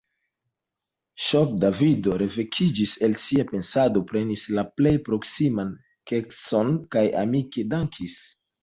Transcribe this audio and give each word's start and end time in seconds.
Ŝoke 1.25 1.59
Davido 1.63 2.15
revekiĝis 2.21 2.95
el 3.09 3.15
sia 3.27 3.47
pensado, 3.53 4.05
prenis 4.13 4.49
la 4.57 4.65
plej 4.81 4.97
proksiman 5.11 5.73
kekson 6.13 6.77
kaj 6.97 7.09
amike 7.25 7.71
dankis. 7.79 8.23